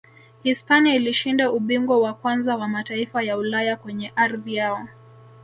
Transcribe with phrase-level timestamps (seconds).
[0.43, 4.87] hispania ilishinda ubingwa wa kwanza wa mataifa ya ulaya kwenye ardhi yao